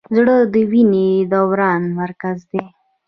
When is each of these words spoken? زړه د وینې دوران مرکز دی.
زړه 0.15 0.37
د 0.53 0.55
وینې 0.71 1.09
دوران 1.31 1.81
مرکز 1.99 2.37
دی. 2.51 2.63